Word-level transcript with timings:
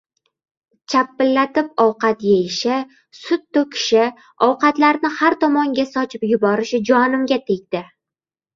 –Chapillatib 0.93 1.67
ovqat 1.85 2.25
yeyishi, 2.29 2.79
sut 3.19 3.45
toʻkishi, 3.59 4.07
ovqatlarni 4.49 5.15
har 5.21 5.39
tomonga 5.47 5.89
sochib 5.93 6.29
yuborishi 6.33 6.85
jonimga 6.93 7.43
tegdi. 7.53 7.87